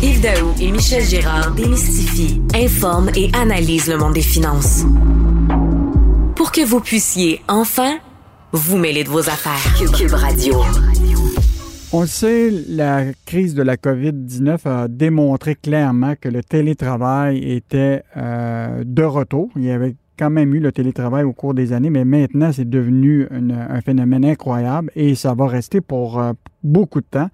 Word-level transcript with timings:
Yves 0.00 0.20
Daou 0.20 0.54
et 0.60 0.70
Michel 0.70 1.02
Girard 1.02 1.52
démystifient, 1.56 2.40
informent 2.54 3.10
et 3.16 3.30
analysent 3.34 3.88
le 3.88 3.98
monde 3.98 4.14
des 4.14 4.22
finances. 4.22 4.84
Pour 6.36 6.52
que 6.52 6.64
vous 6.64 6.78
puissiez 6.78 7.40
enfin 7.48 7.98
vous 8.52 8.76
mêler 8.78 9.02
de 9.02 9.08
vos 9.08 9.28
affaires. 9.28 9.74
Cube, 9.96 10.12
Radio. 10.12 10.54
On 11.92 12.02
le 12.02 12.06
sait, 12.06 12.52
la 12.68 13.06
crise 13.26 13.56
de 13.56 13.62
la 13.62 13.74
COVID-19 13.74 14.68
a 14.68 14.86
démontré 14.86 15.56
clairement 15.56 16.14
que 16.14 16.28
le 16.28 16.44
télétravail 16.44 17.38
était 17.50 18.04
euh, 18.16 18.84
de 18.86 19.02
retour. 19.02 19.50
Il 19.56 19.64
y 19.64 19.72
avait 19.72 19.96
quand 20.16 20.30
même 20.30 20.54
eu 20.54 20.60
le 20.60 20.70
télétravail 20.70 21.24
au 21.24 21.32
cours 21.32 21.54
des 21.54 21.72
années, 21.72 21.90
mais 21.90 22.04
maintenant, 22.04 22.52
c'est 22.52 22.70
devenu 22.70 23.26
un 23.30 23.80
phénomène 23.80 24.24
incroyable 24.24 24.92
et 24.94 25.16
ça 25.16 25.34
va 25.34 25.48
rester 25.48 25.80
pour 25.80 26.20
euh, 26.20 26.34
beaucoup 26.62 27.00
de 27.00 27.06
temps. 27.10 27.30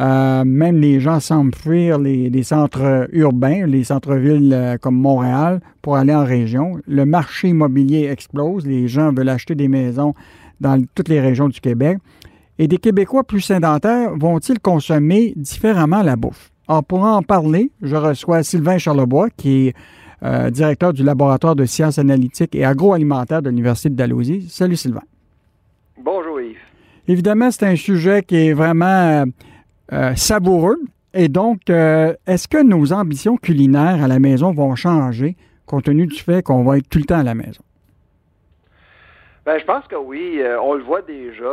Euh, 0.00 0.44
même 0.44 0.78
les 0.78 0.98
gens 0.98 1.20
semblent 1.20 1.54
fuir 1.54 1.98
les, 1.98 2.42
centres 2.42 3.08
urbains, 3.12 3.66
les 3.66 3.84
centres-villes 3.84 4.52
euh, 4.52 4.76
comme 4.76 4.96
Montréal 4.96 5.60
pour 5.82 5.96
aller 5.96 6.14
en 6.14 6.24
région. 6.24 6.78
Le 6.86 7.04
marché 7.04 7.48
immobilier 7.48 8.08
explose. 8.10 8.66
Les 8.66 8.88
gens 8.88 9.12
veulent 9.12 9.28
acheter 9.28 9.54
des 9.54 9.68
maisons 9.68 10.14
dans 10.60 10.82
toutes 10.94 11.08
les 11.08 11.20
régions 11.20 11.48
du 11.48 11.60
Québec. 11.60 11.98
Et 12.58 12.68
des 12.68 12.78
Québécois 12.78 13.24
plus 13.24 13.40
sédentaires 13.40 14.12
vont-ils 14.16 14.58
consommer 14.60 15.32
différemment 15.36 16.02
la 16.02 16.16
bouffe? 16.16 16.50
Alors, 16.66 16.84
pour 16.84 17.02
en 17.02 17.22
parler, 17.22 17.70
je 17.82 17.96
reçois 17.96 18.42
Sylvain 18.42 18.78
Charlebois, 18.78 19.28
qui 19.36 19.68
est 19.68 19.74
euh, 20.22 20.50
directeur 20.50 20.92
du 20.92 21.02
laboratoire 21.02 21.54
de 21.54 21.66
sciences 21.66 21.98
analytiques 21.98 22.54
et 22.54 22.64
agroalimentaires 22.64 23.42
de 23.42 23.50
l'Université 23.50 23.90
de 23.90 23.96
Dalhousie. 23.96 24.46
Salut 24.48 24.76
Sylvain. 24.76 25.02
Bonjour 26.02 26.40
Yves. 26.40 26.56
Évidemment, 27.06 27.50
c'est 27.50 27.66
un 27.66 27.76
sujet 27.76 28.22
qui 28.22 28.36
est 28.36 28.52
vraiment 28.54 29.24
euh, 29.92 30.14
savoureux. 30.14 30.78
Et 31.12 31.28
donc, 31.28 31.70
euh, 31.70 32.14
est-ce 32.26 32.48
que 32.48 32.62
nos 32.62 32.92
ambitions 32.92 33.36
culinaires 33.36 34.02
à 34.02 34.08
la 34.08 34.18
maison 34.18 34.52
vont 34.52 34.74
changer 34.74 35.36
compte 35.66 35.84
tenu 35.84 36.06
du 36.06 36.18
fait 36.18 36.42
qu'on 36.42 36.62
va 36.64 36.78
être 36.78 36.88
tout 36.88 36.98
le 36.98 37.04
temps 37.04 37.18
à 37.18 37.22
la 37.22 37.34
maison? 37.34 37.62
Ben, 39.46 39.58
je 39.58 39.64
pense 39.64 39.86
que 39.86 39.96
oui. 39.96 40.40
Euh, 40.40 40.60
on 40.60 40.74
le 40.74 40.82
voit 40.82 41.02
déjà. 41.02 41.44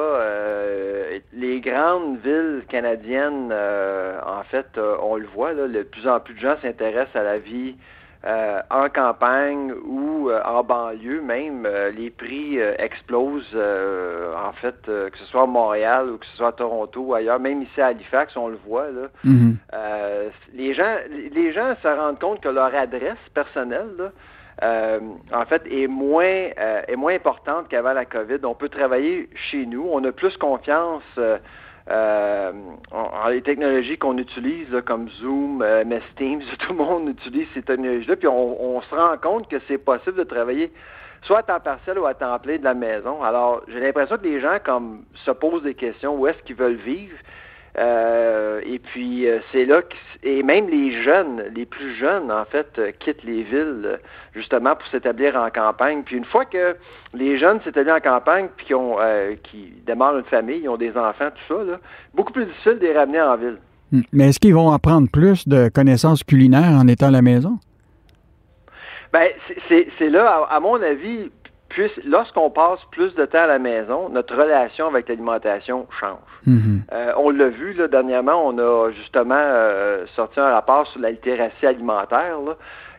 les 1.34 1.60
grandes 1.60 2.20
villes 2.24 2.64
canadiennes, 2.70 3.54
en 3.54 4.44
fait, 4.50 4.80
on 5.02 5.16
le 5.18 5.28
voit, 5.28 5.54
là, 5.54 5.68
de 5.68 5.84
plus 5.84 6.08
en 6.08 6.20
plus 6.20 6.34
de 6.34 6.40
gens 6.40 6.56
s'intéressent 6.62 7.16
à 7.16 7.24
la 7.24 7.38
vie 7.38 7.76
euh, 8.24 8.62
en 8.70 8.88
campagne 8.90 9.74
ou 9.84 10.30
euh, 10.30 10.40
en 10.46 10.64
banlieue 10.64 11.22
même, 11.22 11.66
euh, 11.66 11.90
les 11.90 12.12
prix 12.12 12.60
explosent. 12.60 13.56
en 13.56 14.54
fait, 14.54 14.76
que 14.86 15.18
ce 15.18 15.26
soit 15.26 15.44
à 15.44 15.46
Montréal 15.48 16.10
ou 16.10 16.18
que 16.18 16.26
ce 16.28 16.38
soit 16.38 16.50
à 16.50 16.52
Toronto 16.52 17.02
ou 17.02 17.14
ailleurs, 17.16 17.40
même 17.40 17.64
ici 17.64 17.82
à 17.82 17.88
Halifax, 17.88 18.36
on 18.38 18.48
le 18.48 18.60
voit. 18.66 18.90
Là. 18.92 19.08
Mhm. 19.24 19.58
les 20.54 20.74
gens, 20.74 20.96
les 21.10 21.52
gens 21.52 21.76
se 21.82 21.88
rendent 21.88 22.20
compte 22.20 22.42
que 22.42 22.50
leur 22.50 22.74
adresse 22.76 23.18
personnelle, 23.34 24.12
en 24.62 25.46
fait, 25.46 25.64
est 25.72 25.88
moins, 25.88 26.50
est 26.88 26.96
moins 26.96 27.16
importante 27.16 27.68
qu'avant 27.70 27.94
la 27.94 28.06
COVID. 28.06 28.40
On 28.44 28.54
peut 28.54 28.70
travailler 28.70 29.30
chez 29.50 29.66
nous. 29.66 29.88
On 29.92 30.04
a 30.04 30.12
plus 30.12 30.38
confiance 30.38 31.04
euh, 31.18 31.38
les 31.88 33.42
technologies 33.42 33.98
qu'on 33.98 34.18
utilise 34.18 34.68
comme 34.86 35.10
Zoom, 35.10 35.62
euh, 35.62 35.84
MS 35.84 36.02
Teams, 36.18 36.42
tout 36.60 36.74
le 36.74 36.78
monde 36.78 37.10
utilise 37.10 37.48
ces 37.54 37.62
technologies-là, 37.62 38.16
puis 38.16 38.28
on, 38.28 38.82
se 38.82 38.96
rend 38.96 39.18
compte 39.18 39.48
que 39.50 39.58
c'est 39.68 39.78
possible 39.78 40.18
de 40.18 40.24
travailler 40.24 40.72
soit 41.24 41.40
à 41.40 41.44
temps 41.44 41.60
partiel 41.60 42.00
ou 42.00 42.06
à 42.06 42.14
temps 42.14 42.38
plein 42.40 42.58
de 42.58 42.64
la 42.64 42.74
maison. 42.74 43.24
Alors, 43.24 43.62
j'ai 43.68 43.80
l'impression 43.80 44.18
que 44.18 44.24
les 44.24 44.42
gens 44.42 44.58
comme 44.64 45.04
se 45.26 45.32
posent 45.32 45.62
des 45.64 45.76
questions 45.76 46.16
où 46.16 46.28
est-ce 46.28 46.42
qu'ils 46.44 46.56
veulent 46.56 46.74
vivre? 46.74 47.16
Euh, 47.78 48.41
puis 48.84 49.28
euh, 49.28 49.40
c'est 49.52 49.66
là 49.66 49.82
que, 49.82 49.96
et 50.24 50.44
même 50.44 50.70
les 50.70 51.04
jeunes, 51.04 51.44
les 51.56 51.66
plus 51.66 51.96
jeunes 51.96 52.32
en 52.32 52.46
fait, 52.46 52.68
euh, 52.78 52.92
quittent 53.00 53.24
les 53.24 53.44
villes 53.44 54.00
justement 54.34 54.76
pour 54.76 54.88
s'établir 54.88 55.36
en 55.36 55.50
campagne. 55.50 56.04
Puis 56.04 56.18
une 56.18 56.26
fois 56.26 56.46
que 56.46 56.76
les 57.14 57.38
jeunes 57.38 57.60
s'établissent 57.62 57.94
en 57.94 58.00
campagne 58.00 58.48
puis 58.56 58.68
qui 58.68 58.74
ont 58.74 58.98
qui 59.44 59.74
démarrent 59.86 60.18
une 60.18 60.26
famille, 60.26 60.62
ils 60.64 60.70
ont 60.70 60.78
des 60.78 60.96
enfants, 60.98 61.30
tout 61.30 61.56
ça, 61.56 61.64
là, 61.64 61.80
beaucoup 62.14 62.34
plus 62.34 62.46
difficile 62.46 62.80
de 62.80 62.86
les 62.88 62.98
ramener 62.98 63.22
en 63.22 63.36
ville. 63.38 63.58
Hmm. 63.92 64.02
Mais 64.14 64.30
est-ce 64.30 64.40
qu'ils 64.40 64.56
vont 64.56 64.72
apprendre 64.72 65.08
plus 65.12 65.48
de 65.48 65.70
connaissances 65.70 66.24
culinaires 66.24 66.80
en 66.80 66.88
étant 66.88 67.08
à 67.08 67.12
la 67.12 67.22
maison? 67.22 67.60
Ben, 69.14 69.28
c'est 69.68 70.10
là, 70.10 70.48
à, 70.50 70.60
mon 70.62 70.82
avis, 70.82 71.32
lorsqu'on 72.06 72.50
passe 72.50 72.80
plus 72.92 73.14
de 73.16 73.26
temps 73.26 73.44
à 73.44 73.48
la 73.48 73.60
maison, 73.60 74.10
notre 74.10 74.36
relation 74.36 74.88
avec 74.88 75.10
l'alimentation 75.10 75.88
change. 76.00 76.18
Mm-hmm. 76.48 76.80
Euh, 76.92 77.14
on 77.18 77.30
l'a 77.30 77.50
vu 77.50 77.74
là, 77.74 77.88
dernièrement, 77.88 78.46
on 78.46 78.58
a 78.58 78.92
justement 78.92 79.36
euh, 79.38 80.06
sorti 80.16 80.40
un 80.40 80.52
rapport 80.52 80.88
sur 80.88 81.00
la 81.02 81.12
littératie 81.12 81.66
alimentaire. 81.66 82.38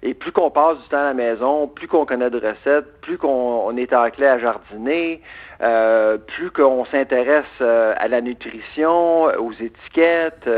et 0.02 0.14
plus 0.14 0.32
qu'on 0.32 0.50
passe 0.50 0.78
du 0.78 0.88
temps 0.88 0.98
à 0.98 1.04
la 1.04 1.14
maison, 1.14 1.68
plus 1.68 1.88
qu'on 1.88 2.06
connaît 2.06 2.30
de 2.30 2.38
recettes, 2.38 3.00
plus 3.02 3.18
qu'on 3.18 3.76
est 3.76 3.92
enclin 3.92 4.32
à 4.32 4.38
jardiner, 4.38 5.20
euh, 5.62 6.18
plus 6.18 6.50
qu'on 6.50 6.84
s'intéresse 6.86 7.60
à 7.60 8.08
la 8.08 8.20
nutrition, 8.20 9.24
aux 9.24 9.52
étiquettes. 9.52 10.48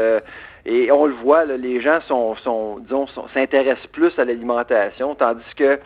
et 0.67 0.91
on 0.91 1.07
le 1.07 1.15
voit, 1.15 1.45
les 1.45 1.81
gens 1.81 2.01
sont, 2.09 2.37
sont 2.37 2.79
disons, 2.79 3.07
s'intéressent 3.35 3.87
plus 3.89 4.19
à 4.19 4.25
l'alimentation, 4.25 5.15
tandis 5.15 5.55
que 5.57 5.79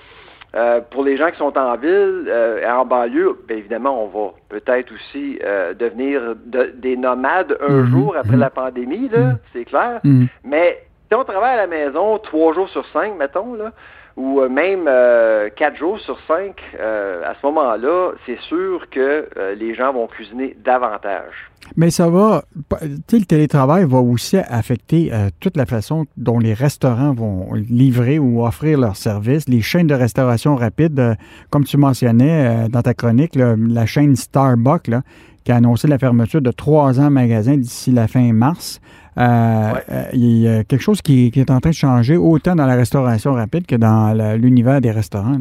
euh, 0.56 0.81
pour 0.91 1.04
les 1.04 1.16
gens 1.19 1.31
qui 1.31 1.36
sont 1.36 1.56
en 1.59 1.76
ville 1.76 2.25
euh, 2.26 2.62
et 2.62 2.66
en 2.66 2.86
banlieue, 2.86 3.38
bien 3.47 3.59
évidemment, 3.59 4.04
on 4.04 4.06
va 4.06 4.32
peut-être 4.48 4.92
aussi 4.94 5.38
euh, 5.44 5.75
devenir 5.75 6.34
des 6.75 6.97
nomades 6.97 7.59
un 7.60 7.82
mhm. 7.82 7.86
jour 7.91 8.16
après 8.16 8.34
mhm. 8.34 8.41
la 8.41 8.50
pandémie, 8.50 9.08
là, 9.08 9.19
mhm. 9.19 9.38
c'est 9.53 9.64
clair. 9.66 10.00
Mais 10.44 10.82
si 11.08 11.14
on 11.14 11.25
travaille 11.25 11.54
à 11.54 11.56
la 11.56 11.66
maison 11.66 12.19
trois 12.19 12.54
jours 12.54 12.69
sur 12.70 12.87
cinq, 12.87 13.16
mettons, 13.19 13.54
là, 13.54 13.72
ou 14.19 14.41
euh, 14.41 14.49
même 14.49 14.87
euh, 14.89 15.49
quatre 15.55 15.77
jours 15.77 16.01
sur 16.01 16.19
cinq, 16.27 16.56
euh, 16.79 17.23
à 17.25 17.34
ce 17.41 17.47
moment-là, 17.47 18.11
c'est 18.27 18.39
sûr 18.41 18.91
que 18.91 19.29
les 19.56 19.75
gens 19.75 19.93
vont 19.93 20.09
cuisiner 20.09 20.56
davantage. 20.65 21.51
Mais 21.77 21.91
ça 21.91 22.09
va, 22.09 22.43
le 22.83 23.25
télétravail 23.25 23.84
va 23.84 23.99
aussi 23.99 24.39
affecter 24.39 25.12
toute 25.41 25.56
la 25.56 25.67
façon 25.67 26.06
dont 26.17 26.39
les 26.39 26.55
restaurants 26.55 27.12
vont 27.12 27.53
livrer 27.53 28.19
ou 28.19 28.45
offrir 28.45 28.79
leurs 28.79 28.97
services. 28.97 29.49
Les 29.49 29.61
chaînes 29.61 29.87
de 29.87 29.95
restauration 29.95 30.56
rapide, 30.56 31.17
comme 31.50 31.65
tu 31.65 31.77
mentionnais 31.77 32.69
dans 32.69 32.83
ta 32.83 32.95
chronique, 32.95 33.35
la 33.37 33.87
chaîne 33.87 34.17
Starbucks, 34.17 34.89
là, 34.89 35.03
qui 35.48 35.53
a 35.53 35.56
annoncé 35.56 35.88
la 35.88 35.97
fermeture 35.97 36.42
de 36.42 36.50
300 36.50 37.09
magasins 37.09 37.56
d'ici 37.56 37.91
la 37.91 38.06
fin 38.06 38.34
mars. 38.34 38.82
Euh, 39.16 39.22
euh, 39.22 40.03
il 40.12 40.42
y 40.42 40.47
a 40.47 40.62
quelque 40.62 40.82
chose 40.82 41.00
qui, 41.00 41.32
est 41.34 41.50
en 41.50 41.60
train 41.60 41.70
de 41.70 41.75
changer 41.75 42.19
autant 42.19 42.54
dans 42.54 42.66
la 42.66 42.75
restauration 42.75 43.32
rapide 43.32 43.66
que 43.66 43.75
dans 43.75 44.12
l'univers 44.37 44.82
des 44.82 44.91
restaurants. 44.91 45.38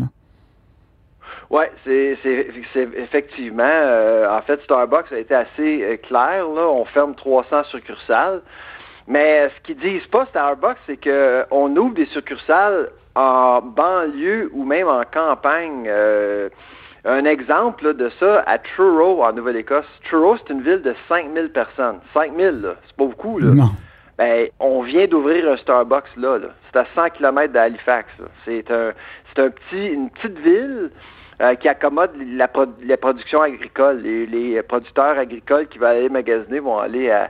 Oui, 1.49 1.65
c'est 1.83 2.17
effectivement. 2.95 3.65
Euh, 3.65 4.29
en 4.29 4.41
fait, 4.43 4.61
Starbucks 4.63 5.11
a 5.11 5.17
été 5.17 5.35
assez 5.35 5.99
clair. 6.07 6.47
Là. 6.55 6.69
On 6.69 6.85
ferme 6.85 7.13
300 7.13 7.65
succursales. 7.65 8.41
Mais 9.09 9.49
ce 9.57 9.61
qu'ils 9.65 9.79
disent 9.79 10.07
pas, 10.07 10.25
Starbucks, 10.27 10.77
c'est 10.85 11.03
qu'on 11.03 11.75
ouvre 11.75 11.95
des 11.95 12.05
succursales 12.05 12.91
en 13.13 13.61
banlieue 13.61 14.51
ou 14.53 14.63
même 14.63 14.87
en 14.87 15.03
campagne. 15.03 15.89
Un 17.05 17.25
exemple 17.25 17.93
de 17.93 18.09
ça, 18.19 18.43
à 18.45 18.57
Truro, 18.57 19.23
en 19.23 19.33
Nouvelle-Écosse. 19.33 19.85
Truro, 20.09 20.37
c'est 20.37 20.53
une 20.53 20.61
ville 20.61 20.81
de 20.81 20.95
5000 21.07 21.49
personnes. 21.49 21.99
5000, 22.13 22.61
là, 22.61 22.75
c'est 22.85 22.95
pas 22.95 23.05
beaucoup. 23.05 23.39
Là. 23.39 23.53
Non. 23.53 23.69
Ben, 24.17 24.47
on 24.59 24.81
vient 24.81 25.05
d'ouvrir 25.05 25.49
un 25.49 25.57
Starbucks 25.57 26.15
là. 26.17 26.39
là. 26.39 26.47
C'est 26.71 26.79
à 26.79 26.85
100 26.95 27.11
km 27.11 27.53
d'Halifax. 27.53 28.09
C'est 28.45 28.69
un, 28.71 28.93
c'est 29.29 29.43
un 29.43 29.49
petit, 29.49 29.87
une 29.87 30.09
petite 30.09 30.39
ville 30.39 30.89
euh, 31.39 31.53
qui 31.53 31.67
accommode 31.67 32.11
la, 32.17 32.49
la 32.83 32.97
production 32.97 33.41
agricole. 33.41 34.01
Les, 34.01 34.25
les, 34.25 34.61
producteurs 34.63 35.19
agricoles 35.19 35.67
qui 35.67 35.77
vont 35.77 35.85
aller 35.85 36.09
magasiner 36.09 36.59
vont 36.59 36.79
aller 36.79 37.11
à, 37.11 37.29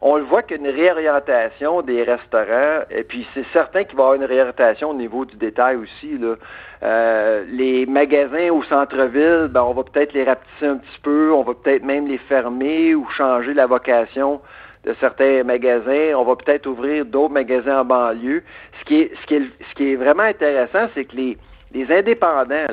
on 0.00 0.16
le 0.16 0.22
voit 0.22 0.42
qu'il 0.42 0.62
y 0.62 0.68
a 0.68 0.72
réorientation 0.72 1.82
des 1.82 2.02
restaurants, 2.02 2.84
et 2.90 3.04
puis 3.04 3.26
c'est 3.34 3.44
certain 3.52 3.84
qu'il 3.84 3.96
va 3.96 4.04
y 4.04 4.06
avoir 4.06 4.14
une 4.14 4.24
réorientation 4.24 4.90
au 4.90 4.94
niveau 4.94 5.24
du 5.24 5.36
détail 5.36 5.76
aussi. 5.76 6.16
Là. 6.16 6.36
Euh, 6.82 7.44
les 7.50 7.86
magasins 7.86 8.50
au 8.50 8.62
centre-ville, 8.62 9.48
ben, 9.50 9.62
on 9.62 9.74
va 9.74 9.82
peut-être 9.82 10.12
les 10.12 10.24
rapetisser 10.24 10.66
un 10.66 10.76
petit 10.76 11.00
peu, 11.02 11.32
on 11.32 11.42
va 11.42 11.54
peut-être 11.54 11.84
même 11.84 12.06
les 12.06 12.18
fermer 12.18 12.94
ou 12.94 13.06
changer 13.10 13.52
la 13.52 13.66
vocation 13.66 14.40
de 14.84 14.94
certains 15.00 15.42
magasins. 15.44 16.14
On 16.16 16.24
va 16.24 16.36
peut-être 16.36 16.66
ouvrir 16.66 17.04
d'autres 17.04 17.34
magasins 17.34 17.80
en 17.80 17.84
banlieue. 17.84 18.42
Ce 18.80 18.84
qui 18.84 19.00
est, 19.00 19.12
ce 19.20 19.26
qui 19.26 19.34
est, 19.34 19.42
ce 19.70 19.74
qui 19.74 19.92
est 19.92 19.96
vraiment 19.96 20.22
intéressant, 20.22 20.88
c'est 20.94 21.04
que 21.04 21.16
les, 21.16 21.36
les 21.74 21.92
indépendants, 21.92 22.66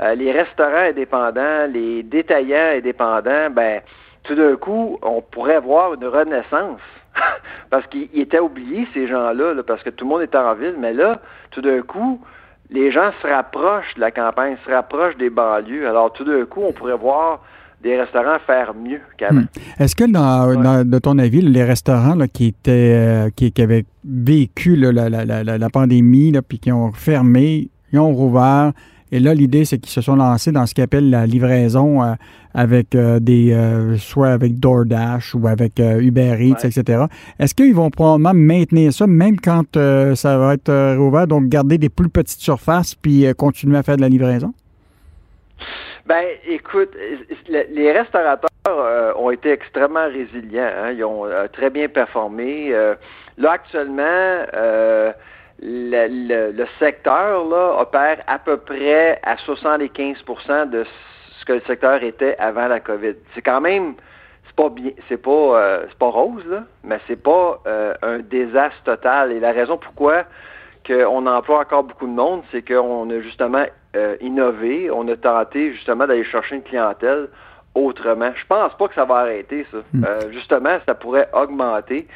euh, 0.00 0.14
les 0.14 0.32
restaurants 0.32 0.88
indépendants, 0.88 1.66
les 1.70 2.02
détaillants 2.02 2.76
indépendants, 2.76 3.50
ben 3.50 3.82
tout 4.24 4.34
d'un 4.34 4.56
coup, 4.56 4.98
on 5.02 5.22
pourrait 5.22 5.56
avoir 5.56 5.94
une 5.94 6.06
renaissance. 6.06 6.80
parce 7.70 7.86
qu'ils 7.86 8.08
étaient 8.14 8.40
oubliés, 8.40 8.88
ces 8.92 9.06
gens-là, 9.06 9.54
parce 9.66 9.82
que 9.82 9.90
tout 9.90 10.04
le 10.04 10.10
monde 10.10 10.22
était 10.22 10.38
en 10.38 10.54
ville, 10.54 10.74
mais 10.78 10.92
là, 10.92 11.20
tout 11.50 11.60
d'un 11.60 11.82
coup, 11.82 12.20
les 12.70 12.90
gens 12.90 13.10
se 13.22 13.26
rapprochent 13.26 13.94
de 13.94 14.00
la 14.00 14.10
campagne, 14.10 14.56
se 14.66 14.70
rapprochent 14.70 15.16
des 15.16 15.30
banlieues. 15.30 15.88
Alors, 15.88 16.12
tout 16.12 16.24
d'un 16.24 16.44
coup, 16.44 16.62
on 16.66 16.72
pourrait 16.72 16.96
voir 16.96 17.40
des 17.82 18.00
restaurants 18.00 18.38
faire 18.46 18.74
mieux 18.74 19.00
qu'avant. 19.18 19.40
Hmm. 19.40 19.46
Est-ce 19.78 19.94
que, 19.94 20.10
dans, 20.10 20.84
de 20.84 20.98
ton 20.98 21.18
avis, 21.18 21.42
les 21.42 21.64
restaurants 21.64 22.16
qui 22.32 22.46
étaient 22.48 23.30
qui, 23.36 23.52
avaient 23.60 23.84
vécu 24.04 24.74
la, 24.76 25.08
la, 25.10 25.70
pandémie, 25.70 26.32
puis 26.48 26.58
qui 26.58 26.72
ont 26.72 26.92
fermé, 26.92 27.68
ils 27.92 27.98
ont 27.98 28.12
rouvert, 28.12 28.72
et 29.14 29.20
là, 29.20 29.32
l'idée, 29.32 29.64
c'est 29.64 29.78
qu'ils 29.78 29.92
se 29.92 30.00
sont 30.00 30.16
lancés 30.16 30.50
dans 30.50 30.66
ce 30.66 30.74
qu'ils 30.74 30.82
appellent 30.82 31.08
la 31.08 31.24
livraison 31.24 32.02
euh, 32.02 32.14
avec 32.52 32.96
euh, 32.96 33.20
des, 33.20 33.52
euh, 33.52 33.96
soit 33.96 34.30
avec 34.30 34.58
DoorDash 34.58 35.36
ou 35.36 35.46
avec 35.46 35.78
Uber 35.78 36.36
Eats, 36.40 36.66
etc. 36.66 37.04
Est-ce 37.38 37.54
qu'ils 37.54 37.76
vont 37.76 37.90
probablement 37.90 38.34
maintenir 38.34 38.92
ça 38.92 39.06
même 39.06 39.38
quand 39.38 39.76
ça 40.16 40.36
va 40.36 40.54
être 40.54 40.96
rouvert, 40.96 41.28
donc 41.28 41.44
garder 41.44 41.78
des 41.78 41.90
plus 41.90 42.08
petites 42.08 42.40
surfaces 42.40 42.96
puis 42.96 43.32
continuer 43.38 43.78
à 43.78 43.84
faire 43.84 43.96
de 43.96 44.02
la 44.02 44.08
livraison? 44.08 44.52
Ben, 46.06 46.24
écoute, 46.48 46.90
les 47.48 47.92
restaurateurs 47.92 48.50
ont 49.16 49.30
été 49.30 49.52
extrêmement 49.52 50.06
résilients. 50.06 50.70
Hein. 50.76 50.90
Ils 50.90 51.04
ont 51.04 51.24
très 51.52 51.70
bien 51.70 51.86
performé. 51.88 52.72
là, 53.38 53.52
actuellement, 53.52 54.42
le, 55.60 56.52
le, 56.52 56.66
secteur 56.78 57.44
là, 57.48 57.76
opère 57.80 58.22
à 58.26 58.38
peu 58.38 58.56
près 58.56 59.20
à 59.22 59.36
75% 59.36 60.70
de 60.70 60.84
ce 61.38 61.44
que 61.44 61.54
le 61.54 61.62
secteur 61.66 62.02
était 62.02 62.36
avant 62.38 62.68
la 62.68 62.80
COVID. 62.80 63.14
C'est 63.34 63.42
quand 63.42 63.60
même 63.60 63.94
c'est 64.46 64.56
pas 64.56 64.68
bien 64.68 64.90
c'est 65.08 65.22
pas 65.22 65.30
euh, 65.30 65.86
c'est 65.88 65.98
pas 65.98 66.10
rose 66.10 66.44
là, 66.46 66.64
mais 66.82 66.98
c'est 67.06 67.22
pas 67.22 67.60
euh, 67.66 67.94
un 68.02 68.18
désastre 68.18 68.82
total. 68.84 69.32
Et 69.32 69.40
la 69.40 69.52
raison 69.52 69.78
pourquoi 69.78 70.24
qu'on 70.86 71.26
emploie 71.26 71.60
encore 71.60 71.84
beaucoup 71.84 72.06
de 72.06 72.12
monde, 72.12 72.42
c'est 72.52 72.66
qu'on 72.66 73.08
a 73.08 73.20
justement 73.20 73.64
euh, 73.96 74.16
innové, 74.20 74.90
on 74.90 75.08
a 75.08 75.16
tenté 75.16 75.72
justement 75.72 76.06
d'aller 76.06 76.24
chercher 76.24 76.56
une 76.56 76.62
clientèle 76.62 77.28
autrement. 77.74 78.30
Je 78.34 78.46
pense 78.46 78.74
pas 78.76 78.88
que 78.88 78.94
ça 78.94 79.04
va 79.04 79.16
arrêter 79.16 79.66
ça. 79.72 79.78
Hmm. 79.92 80.30
justement, 80.30 80.78
ça 80.86 80.94
pourrait 80.94 81.28
augmenter 81.32 82.06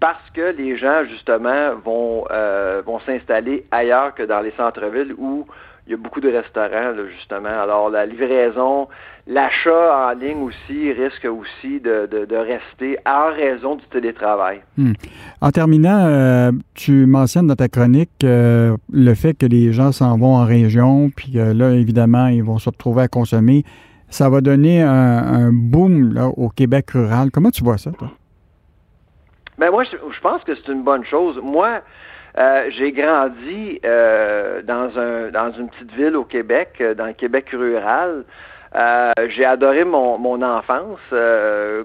parce 0.00 0.30
que 0.34 0.54
les 0.56 0.76
gens, 0.76 1.04
justement, 1.08 1.74
vont, 1.84 2.24
euh, 2.30 2.82
vont 2.84 3.00
s'installer 3.00 3.64
ailleurs 3.70 4.14
que 4.14 4.22
dans 4.22 4.40
les 4.40 4.52
centres-villes 4.56 5.14
où 5.16 5.46
il 5.86 5.92
y 5.92 5.94
a 5.94 5.96
beaucoup 5.96 6.20
de 6.20 6.28
restaurants, 6.28 6.94
justement. 7.16 7.62
Alors, 7.62 7.90
la 7.90 8.06
livraison, 8.06 8.88
l'achat 9.28 10.08
en 10.08 10.18
ligne 10.18 10.42
aussi 10.42 10.92
risque 10.92 11.26
aussi 11.26 11.80
de, 11.80 12.06
de, 12.06 12.36
rester 12.36 12.98
en 13.06 13.32
raison 13.32 13.76
du 13.76 13.84
télétravail. 13.84 14.62
Hmm. 14.76 14.94
En 15.40 15.50
terminant, 15.50 16.06
euh, 16.06 16.50
tu 16.74 17.06
mentionnes 17.06 17.46
dans 17.46 17.54
ta 17.54 17.68
chronique 17.68 18.10
euh, 18.24 18.76
le 18.92 19.14
fait 19.14 19.34
que 19.34 19.46
les 19.46 19.72
gens 19.72 19.92
s'en 19.92 20.18
vont 20.18 20.34
en 20.34 20.44
région, 20.44 21.10
puis 21.14 21.32
là, 21.34 21.70
évidemment, 21.70 22.26
ils 22.26 22.42
vont 22.42 22.58
se 22.58 22.68
retrouver 22.68 23.02
à 23.02 23.08
consommer. 23.08 23.64
Ça 24.08 24.28
va 24.28 24.40
donner 24.40 24.82
un, 24.82 25.50
boom 25.52 26.14
là, 26.14 26.26
au 26.26 26.48
Québec 26.48 26.90
rural. 26.90 27.30
Comment 27.32 27.50
tu 27.50 27.62
vois 27.62 27.78
ça, 27.78 27.92
toi? 27.92 28.10
Ben 29.66 29.72
moi, 29.72 29.82
je, 29.82 30.20
pense 30.20 30.44
que 30.44 30.54
c'est 30.54 30.70
une 30.70 30.84
bonne 30.84 31.04
chose. 31.04 31.40
Moi, 31.42 31.80
euh, 32.38 32.66
j'ai 32.70 32.92
grandi 32.92 33.80
euh, 33.84 34.62
dans 34.62 34.96
un 34.96 35.32
dans 35.32 35.50
une 35.58 35.68
petite 35.70 35.90
ville 35.90 36.14
au 36.14 36.22
Québec, 36.22 36.74
euh, 36.80 36.94
dans 36.94 37.06
le 37.06 37.14
Québec 37.14 37.46
rural. 37.52 38.22
j'ai 39.28 39.44
adoré 39.44 39.84
mon, 39.84 40.18
mon 40.18 40.40
enfance. 40.40 41.00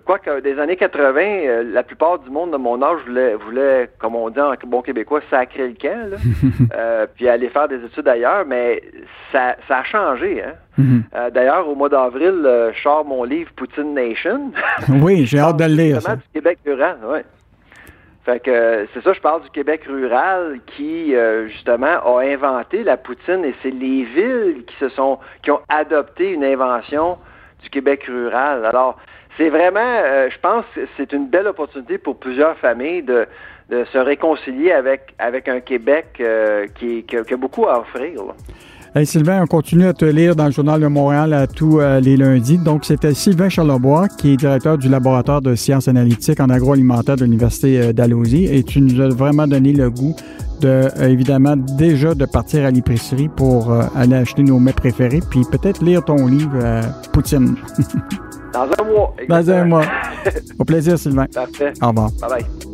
Quoique 0.06 0.42
des 0.42 0.60
années 0.60 0.76
80, 0.76 1.64
la 1.74 1.82
plupart 1.82 2.20
du 2.20 2.30
monde 2.30 2.52
de 2.52 2.58
mon 2.58 2.84
âge 2.84 3.00
voulait, 3.08 3.34
voulait 3.34 3.90
comme 3.98 4.16
on 4.16 4.30
dit 4.30 4.40
en 4.40 4.54
bon 4.68 4.84
québécois, 4.84 5.22
sacrer 5.32 5.70
le 5.70 5.74
camp, 5.74 6.12
là, 6.12 7.08
puis 7.16 7.28
aller 7.28 7.50
faire 7.50 7.68
des 7.68 7.84
études 7.84 8.08
ailleurs, 8.08 8.46
mais 8.46 8.84
ça, 9.32 9.56
ça 9.68 9.80
a 9.80 9.84
changé. 9.86 10.44
Hein? 10.44 10.54
Mm-hmm. 10.80 11.32
D'ailleurs, 11.32 11.68
au 11.68 11.74
mois 11.74 11.90
d'avril, 11.90 12.42
je 12.76 12.80
sors 12.84 13.06
mon 13.06 13.24
livre 13.24 13.52
Poutine 13.56 13.96
Nation. 13.96 14.52
oui, 15.02 15.26
j'ai 15.26 15.40
hâte 15.40 15.58
de 15.58 15.66
le 15.66 15.74
lire. 15.82 15.98
du 15.98 16.30
Québec 16.32 16.60
rural, 16.64 16.98
ouais. 17.10 17.24
Fait 18.24 18.40
que 18.40 18.88
c'est 18.94 19.02
ça, 19.04 19.14
je 19.14 19.20
parle 19.20 19.42
du 19.42 19.50
Québec 19.50 19.82
rural 19.88 20.60
qui 20.68 21.16
euh, 21.16 21.48
justement 21.48 21.88
a 21.88 22.22
inventé 22.22 22.84
la 22.84 22.96
poutine 22.96 23.44
et 23.44 23.56
c'est 23.64 23.72
les 23.72 24.04
villes 24.04 24.64
qui 24.68 24.76
se 24.76 24.90
sont 24.90 25.18
qui 25.42 25.50
ont 25.50 25.62
adopté 25.70 26.32
une 26.32 26.44
invention 26.44 27.18
du 27.64 27.70
Québec 27.72 28.04
rural. 28.08 28.64
Alors 28.66 28.98
c'est 29.38 29.50
vraiment, 29.50 29.80
euh, 29.80 30.30
je 30.30 30.38
pense, 30.38 30.66
que 30.76 30.82
c'est 30.98 31.14
une 31.14 31.28
belle 31.28 31.48
opportunité 31.48 31.98
pour 31.98 32.20
plusieurs 32.20 32.58
familles 32.58 33.04
de, 33.04 33.28
se 33.70 33.98
réconcilier 33.98 34.74
avec 34.74 35.14
avec 35.18 35.48
un 35.48 35.62
Québec 35.62 36.18
euh, 36.20 36.68
qui, 36.76 37.06
a 37.16 37.38
beaucoup 37.38 37.68
à 37.68 37.80
offrir. 37.80 38.22
Hey 38.94 39.06
Sylvain, 39.06 39.42
on 39.42 39.48
continue 39.48 39.86
à 39.86 39.94
te 39.94 40.04
lire 40.04 40.36
dans 40.36 40.48
le 40.48 40.52
Journal 40.52 40.82
de 40.82 40.88
Montréal 40.88 41.32
à 41.32 41.48
tous 41.48 41.80
euh, 41.80 42.02
les 42.02 42.18
lundis. 42.18 42.58
Donc, 42.58 42.84
c'était 42.84 43.14
Sylvain 43.14 43.48
Charlebois, 43.48 44.10
qui 44.10 44.34
est 44.34 44.36
directeur 44.36 44.78
du 44.78 44.90
laboratoire 44.90 45.42
de 45.42 45.56
sciences 45.56 45.88
analytiques 45.88 46.42
en 46.42 46.50
agroalimentaire 46.50 47.16
de 47.16 47.24
l'Université 47.24 47.80
euh, 47.82 47.94
d'Alhousie. 47.94 48.48
Et 48.52 48.64
tu 48.64 48.82
nous 48.82 49.00
as 49.00 49.08
vraiment 49.08 49.48
donné 49.48 49.72
le 49.72 49.90
goût 49.90 50.14
de, 50.60 50.68
euh, 50.68 51.08
évidemment, 51.08 51.56
déjà 51.56 52.14
de 52.14 52.26
partir 52.26 52.66
à 52.66 52.72
l'épicerie 52.72 53.30
pour 53.30 53.74
aller 53.96 54.16
acheter 54.16 54.44
nos 54.44 54.60
mets 54.60 54.74
préférés, 54.74 55.22
puis 55.30 55.44
peut-être 55.50 55.82
lire 55.82 56.04
ton 56.04 56.28
livre 56.28 56.60
Poutine. 57.14 57.56
dans 58.54 58.64
un 58.78 58.84
mois. 58.84 59.16
Dans 59.30 59.52
un 59.52 59.64
mois. 59.64 59.86
Au 60.60 60.66
plaisir, 60.66 61.00
Sylvain. 61.00 61.28
Parfait. 61.34 61.72
Au 61.82 61.88
revoir. 61.88 62.12
Bye 62.20 62.30
bye. 62.30 62.71